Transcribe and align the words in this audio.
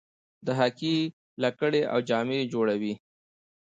د 0.45 0.47
هاکي 0.59 0.95
لکړې 1.43 1.81
او 1.93 1.99
جامې 2.09 2.39
جوړوي. 2.53 2.93